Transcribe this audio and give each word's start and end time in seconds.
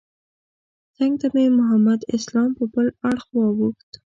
څنګ 0.95 1.13
ته 1.21 1.27
مې 1.33 1.45
محمد 1.57 1.99
اسلام 2.15 2.49
په 2.57 2.63
بل 2.73 2.87
اړخ 3.09 3.25
واوښت. 3.35 3.91